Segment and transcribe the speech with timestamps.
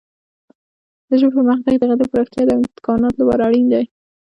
[1.07, 3.83] د ژبې پرمختګ د هغې د پراختیا د امکاناتو لپاره اړین دی.